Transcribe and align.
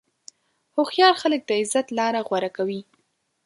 هوښیار 0.75 1.13
خلک 1.21 1.41
د 1.45 1.51
عزت 1.61 1.87
لاره 1.97 2.19
غوره 2.27 2.49
کوي. 2.57 2.81